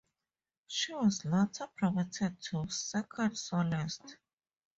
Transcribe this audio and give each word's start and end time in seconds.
She 0.65 0.95
was 0.95 1.23
later 1.25 1.67
promoted 1.77 2.41
to 2.49 2.67
second 2.69 3.37
soloist. 3.37 4.17